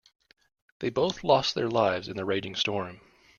[0.79, 3.01] Both lost their lives in the raging storm.